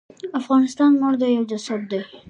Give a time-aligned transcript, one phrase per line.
[0.39, 2.01] افغانستان مړ دی یو جسد دی.